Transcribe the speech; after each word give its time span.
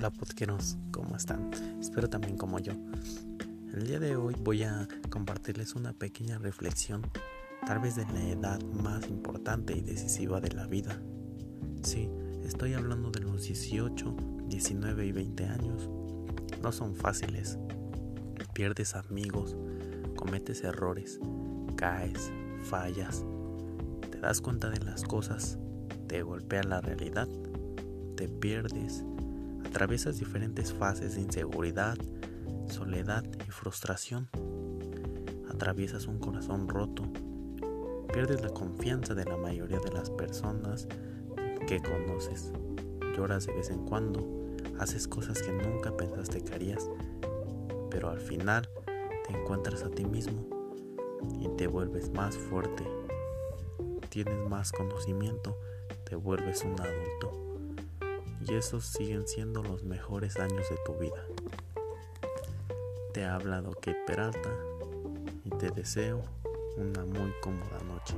Hola 0.00 0.08
podqueros, 0.08 0.78
¿cómo 0.92 1.14
están? 1.14 1.50
Espero 1.78 2.08
también 2.08 2.38
como 2.38 2.58
yo. 2.58 2.72
El 3.74 3.86
día 3.86 4.00
de 4.00 4.16
hoy 4.16 4.34
voy 4.42 4.62
a 4.62 4.88
compartirles 5.10 5.74
una 5.74 5.92
pequeña 5.92 6.38
reflexión, 6.38 7.02
tal 7.66 7.80
vez 7.80 7.96
de 7.96 8.06
la 8.06 8.22
edad 8.26 8.62
más 8.62 9.06
importante 9.08 9.76
y 9.76 9.82
decisiva 9.82 10.40
de 10.40 10.52
la 10.52 10.66
vida. 10.66 10.98
Sí, 11.82 12.08
estoy 12.42 12.72
hablando 12.72 13.10
de 13.10 13.20
los 13.20 13.42
18, 13.42 14.16
19 14.46 15.04
y 15.04 15.12
20 15.12 15.44
años. 15.44 15.90
No 16.62 16.72
son 16.72 16.94
fáciles. 16.94 17.58
Pierdes 18.54 18.94
amigos, 18.94 19.54
cometes 20.16 20.64
errores, 20.64 21.20
caes, 21.76 22.32
fallas, 22.62 23.22
te 24.10 24.18
das 24.18 24.40
cuenta 24.40 24.70
de 24.70 24.80
las 24.80 25.02
cosas, 25.02 25.58
te 26.08 26.22
golpea 26.22 26.62
la 26.62 26.80
realidad, 26.80 27.28
te 28.16 28.30
pierdes 28.30 29.04
Atraviesas 29.70 30.18
diferentes 30.18 30.72
fases 30.72 31.14
de 31.14 31.20
inseguridad, 31.20 31.96
soledad 32.66 33.22
y 33.46 33.50
frustración. 33.52 34.28
Atraviesas 35.48 36.08
un 36.08 36.18
corazón 36.18 36.68
roto. 36.68 37.04
Pierdes 38.12 38.42
la 38.42 38.48
confianza 38.48 39.14
de 39.14 39.24
la 39.24 39.36
mayoría 39.36 39.78
de 39.78 39.92
las 39.92 40.10
personas 40.10 40.88
que 41.68 41.80
conoces. 41.80 42.50
Lloras 43.16 43.46
de 43.46 43.52
vez 43.52 43.70
en 43.70 43.86
cuando. 43.86 44.26
Haces 44.80 45.06
cosas 45.06 45.40
que 45.40 45.52
nunca 45.52 45.96
pensaste 45.96 46.42
que 46.42 46.52
harías. 46.52 46.90
Pero 47.90 48.10
al 48.10 48.18
final 48.18 48.68
te 49.24 49.38
encuentras 49.38 49.84
a 49.84 49.90
ti 49.90 50.04
mismo 50.04 50.48
y 51.40 51.48
te 51.56 51.68
vuelves 51.68 52.10
más 52.10 52.36
fuerte. 52.36 52.84
Tienes 54.08 54.48
más 54.48 54.72
conocimiento. 54.72 55.56
Te 56.02 56.16
vuelves 56.16 56.64
un 56.64 56.72
adulto 56.80 57.49
y 58.40 58.54
esos 58.54 58.86
siguen 58.86 59.26
siendo 59.26 59.62
los 59.62 59.82
mejores 59.84 60.36
años 60.38 60.68
de 60.68 60.76
tu 60.84 60.94
vida. 60.94 61.24
Te 63.12 63.24
ha 63.24 63.34
hablado 63.34 63.72
Kate 63.72 64.02
Peralta 64.06 64.54
y 65.44 65.50
te 65.50 65.70
deseo 65.70 66.22
una 66.76 67.04
muy 67.04 67.32
cómoda 67.42 67.78
noche. 67.84 68.14